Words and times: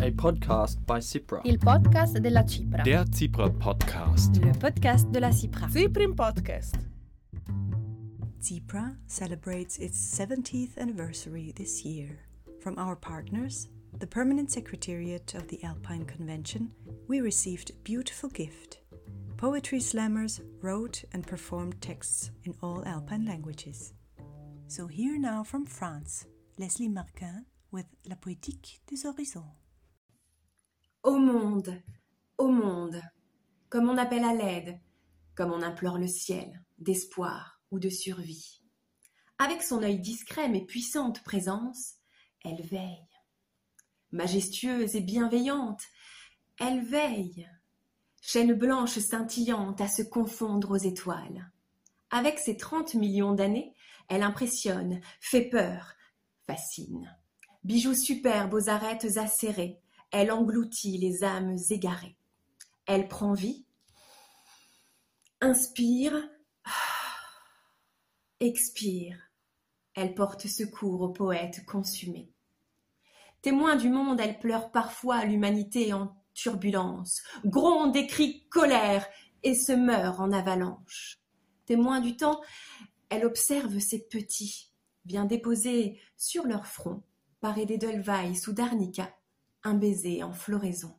a 0.00 0.10
podcast 0.10 0.84
by 0.86 1.00
Cipra. 1.00 1.40
Il 1.44 1.58
podcast 1.58 2.18
della 2.18 2.44
Cipra. 2.44 2.82
Der 2.82 3.04
Zipra 3.12 3.48
Podcast. 3.50 4.36
Le 4.36 4.52
podcast 4.52 5.10
de 5.10 5.20
la 5.20 5.30
Cipra. 5.30 5.68
Cyprian 5.68 6.14
Podcast. 6.14 6.76
Zebra 8.42 8.96
celebrates 9.06 9.78
its 9.78 9.96
70th 9.96 10.76
anniversary 10.78 11.52
this 11.56 11.84
year. 11.84 12.18
From 12.60 12.78
our 12.78 12.96
partners, 12.96 13.68
the 13.98 14.06
Permanent 14.06 14.50
Secretariat 14.50 15.34
of 15.34 15.48
the 15.48 15.62
Alpine 15.62 16.04
Convention, 16.04 16.70
we 17.08 17.20
received 17.20 17.70
a 17.70 17.74
beautiful 17.84 18.28
gift. 18.30 18.80
Poetry 19.36 19.78
slammers 19.78 20.40
wrote 20.60 21.04
and 21.12 21.26
performed 21.26 21.80
texts 21.80 22.30
in 22.44 22.54
all 22.62 22.82
Alpine 22.86 23.26
languages. 23.26 23.92
So 24.66 24.86
here 24.86 25.18
now 25.18 25.44
from 25.44 25.66
France, 25.66 26.26
Leslie 26.58 26.88
Marquin 26.88 27.46
with 27.70 27.86
La 28.08 28.16
Poétique 28.16 28.80
des 28.86 29.04
Horizons. 29.04 29.50
Au 31.04 31.18
monde, 31.18 31.82
au 32.38 32.48
monde, 32.48 32.98
comme 33.68 33.90
on 33.90 33.98
appelle 33.98 34.24
à 34.24 34.32
l'aide, 34.32 34.80
comme 35.34 35.52
on 35.52 35.60
implore 35.60 35.98
le 35.98 36.06
ciel, 36.06 36.64
d'espoir 36.78 37.60
ou 37.70 37.78
de 37.78 37.90
survie. 37.90 38.62
Avec 39.36 39.62
son 39.62 39.82
œil 39.82 39.98
discret 39.98 40.48
mais 40.48 40.64
puissante 40.64 41.22
présence, 41.22 41.96
elle 42.42 42.62
veille. 42.62 43.06
Majestueuse 44.12 44.96
et 44.96 45.02
bienveillante, 45.02 45.82
elle 46.58 46.82
veille. 46.82 47.50
Chaîne 48.22 48.54
blanche 48.54 48.98
scintillante 48.98 49.82
à 49.82 49.88
se 49.88 50.00
confondre 50.00 50.70
aux 50.70 50.76
étoiles. 50.76 51.52
Avec 52.08 52.38
ses 52.38 52.56
trente 52.56 52.94
millions 52.94 53.34
d'années, 53.34 53.74
elle 54.08 54.22
impressionne, 54.22 55.02
fait 55.20 55.50
peur, 55.50 55.92
fascine. 56.46 57.14
Bijoux 57.62 57.94
superbes 57.94 58.54
aux 58.54 58.70
arêtes 58.70 59.18
acérées, 59.18 59.83
elle 60.14 60.30
engloutit 60.30 60.96
les 60.96 61.24
âmes 61.24 61.56
égarées. 61.70 62.16
Elle 62.86 63.08
prend 63.08 63.32
vie, 63.34 63.66
inspire, 65.40 66.14
expire. 68.40 69.18
Elle 69.92 70.14
porte 70.14 70.46
secours 70.46 71.00
aux 71.00 71.08
poètes 71.08 71.66
consumés. 71.66 72.30
Témoin 73.42 73.74
du 73.74 73.88
monde, 73.88 74.20
elle 74.20 74.38
pleure 74.38 74.70
parfois 74.70 75.24
l'humanité 75.24 75.92
en 75.92 76.14
turbulence, 76.32 77.20
gronde 77.44 77.92
des 77.92 78.06
cris 78.06 78.46
colère 78.50 79.04
et 79.42 79.56
se 79.56 79.72
meurt 79.72 80.20
en 80.20 80.30
avalanche. 80.30 81.18
Témoin 81.66 82.00
du 82.00 82.16
temps, 82.16 82.40
elle 83.08 83.24
observe 83.24 83.80
ses 83.80 84.06
petits, 84.06 84.70
vient 85.06 85.24
déposer 85.24 86.00
sur 86.16 86.46
leur 86.46 86.68
front, 86.68 87.02
paré 87.40 87.66
d'Edelweiss 87.66 88.46
ou 88.46 88.52
d'arnica, 88.52 89.12
un 89.64 89.74
baiser 89.74 90.22
en 90.22 90.32
floraison. 90.32 90.94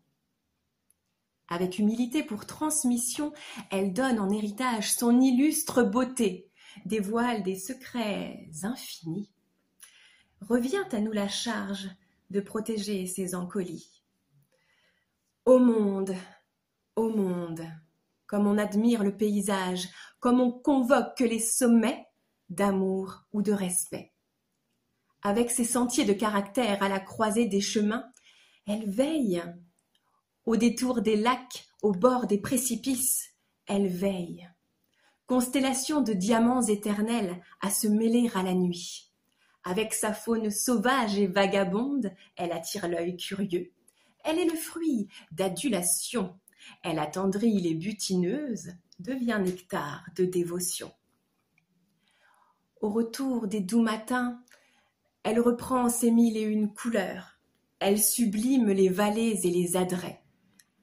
Avec 1.47 1.77
humilité 1.77 2.23
pour 2.23 2.45
transmission, 2.45 3.31
elle 3.69 3.93
donne 3.93 4.19
en 4.19 4.31
héritage 4.31 4.93
son 4.93 5.21
illustre 5.21 5.83
beauté, 5.83 6.49
dévoile 6.85 7.43
des 7.43 7.55
secrets 7.55 8.49
infinis. 8.63 9.31
Revient 10.41 10.83
à 10.91 10.99
nous 10.99 11.11
la 11.11 11.27
charge 11.27 11.89
de 12.31 12.41
protéger 12.41 13.05
ses 13.05 13.35
encolies. 13.35 14.03
Ô 15.45 15.59
monde, 15.59 16.15
ô 16.95 17.09
monde, 17.09 17.65
comme 18.25 18.47
on 18.47 18.57
admire 18.57 19.03
le 19.03 19.15
paysage, 19.15 19.87
comme 20.19 20.41
on 20.41 20.51
convoque 20.51 21.19
les 21.19 21.39
sommets 21.39 22.07
d'amour 22.49 23.25
ou 23.31 23.43
de 23.43 23.51
respect. 23.51 24.11
Avec 25.21 25.51
ses 25.51 25.63
sentiers 25.63 26.05
de 26.05 26.13
caractère 26.13 26.81
à 26.81 26.89
la 26.89 26.99
croisée 26.99 27.45
des 27.45 27.61
chemins, 27.61 28.11
elle 28.67 28.89
veille. 28.89 29.43
Au 30.45 30.57
détour 30.57 31.01
des 31.01 31.15
lacs, 31.15 31.67
au 31.81 31.91
bord 31.91 32.27
des 32.27 32.39
précipices, 32.39 33.29
elle 33.67 33.87
veille. 33.87 34.49
Constellation 35.27 36.01
de 36.01 36.13
diamants 36.13 36.63
éternels 36.63 37.41
à 37.61 37.69
se 37.69 37.87
mêler 37.87 38.29
à 38.35 38.43
la 38.43 38.53
nuit. 38.53 39.11
Avec 39.63 39.93
sa 39.93 40.13
faune 40.13 40.51
sauvage 40.51 41.17
et 41.17 41.25
vagabonde, 41.25 42.13
elle 42.35 42.51
attire 42.51 42.87
l'œil 42.87 43.17
curieux. 43.17 43.71
Elle 44.23 44.39
est 44.39 44.49
le 44.49 44.55
fruit 44.55 45.07
d'adulation. 45.31 46.39
Elle 46.83 46.99
attendrit 46.99 47.59
les 47.59 47.73
butineuses, 47.73 48.73
devient 48.99 49.39
nectar 49.43 50.05
de 50.15 50.25
dévotion. 50.25 50.91
Au 52.81 52.89
retour 52.89 53.47
des 53.47 53.61
doux 53.61 53.81
matins, 53.81 54.39
elle 55.23 55.39
reprend 55.39 55.89
ses 55.89 56.11
mille 56.11 56.37
et 56.37 56.41
une 56.41 56.73
couleurs. 56.73 57.34
Elle 57.79 58.01
sublime 58.01 58.71
les 58.71 58.89
vallées 58.89 59.39
et 59.43 59.51
les 59.51 59.75
adrets, 59.75 60.23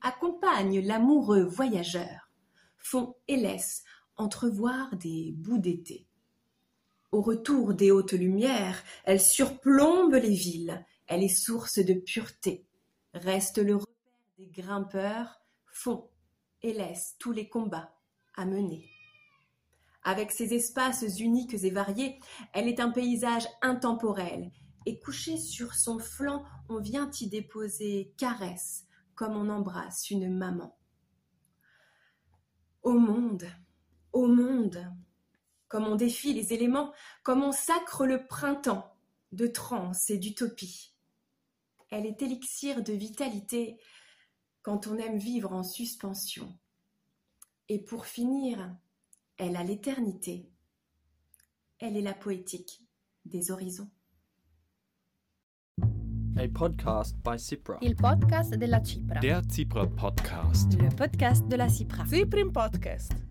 accompagne 0.02 0.80
l'amoureux 0.80 1.44
voyageur, 1.44 2.30
font 2.76 3.14
et 3.28 3.36
laisse 3.36 3.82
entrevoir 4.16 4.94
des 4.96 5.32
bouts 5.36 5.58
d'été. 5.58 6.06
Au 7.10 7.22
retour 7.22 7.74
des 7.74 7.90
hautes 7.90 8.12
lumières, 8.12 8.82
elle 9.04 9.20
surplombe 9.20 10.14
les 10.14 10.34
villes, 10.34 10.84
elle 11.06 11.22
est 11.22 11.28
source 11.28 11.78
de 11.78 11.94
pureté, 11.94 12.66
reste 13.14 13.58
le 13.58 13.76
repère 13.76 13.92
des 14.38 14.48
grimpeurs, 14.48 15.40
font 15.66 16.08
et 16.62 16.72
laisse 16.72 17.16
tous 17.18 17.32
les 17.32 17.48
combats 17.48 17.94
à 18.34 18.44
mener. 18.44 18.88
Avec 20.04 20.32
ses 20.32 20.54
espaces 20.54 21.04
uniques 21.20 21.54
et 21.54 21.70
variés, 21.70 22.18
elle 22.52 22.68
est 22.68 22.80
un 22.80 22.90
paysage 22.90 23.46
intemporel, 23.60 24.50
et 24.86 24.98
couché 24.98 25.36
sur 25.36 25.74
son 25.74 25.98
flanc, 25.98 26.44
on 26.68 26.80
vient 26.80 27.10
y 27.20 27.28
déposer 27.28 28.12
caresse, 28.16 28.86
comme 29.14 29.36
on 29.36 29.48
embrasse 29.48 30.10
une 30.10 30.32
maman. 30.34 30.76
Au 32.82 32.98
monde, 32.98 33.46
au 34.12 34.26
monde, 34.26 34.92
comme 35.68 35.86
on 35.86 35.96
défie 35.96 36.34
les 36.34 36.52
éléments, 36.52 36.92
comme 37.22 37.42
on 37.42 37.52
sacre 37.52 38.04
le 38.06 38.26
printemps 38.26 38.94
de 39.32 39.46
transe 39.46 40.10
et 40.10 40.18
d'utopie. 40.18 40.94
Elle 41.90 42.06
est 42.06 42.22
élixir 42.22 42.82
de 42.82 42.92
vitalité 42.92 43.78
quand 44.62 44.86
on 44.86 44.98
aime 44.98 45.18
vivre 45.18 45.52
en 45.52 45.62
suspension. 45.62 46.58
Et 47.68 47.78
pour 47.78 48.06
finir, 48.06 48.76
elle 49.36 49.56
a 49.56 49.64
l'éternité. 49.64 50.50
Elle 51.78 51.96
est 51.96 52.02
la 52.02 52.14
poétique 52.14 52.86
des 53.24 53.50
horizons. 53.50 53.90
A 56.36 56.48
podcast 56.48 57.14
by 57.22 57.36
Cipra. 57.36 57.76
Il 57.80 57.94
podcast 57.94 58.56
della 58.56 58.80
Cipra. 58.80 59.20
Der 59.20 59.42
Zipra 59.50 59.86
Podcast. 59.86 60.72
Le 60.80 60.88
podcast 60.88 61.46
de 61.46 61.56
la 61.56 61.68
Cipra. 61.68 62.04
Cyprian 62.04 62.50
Podcast. 62.50 63.21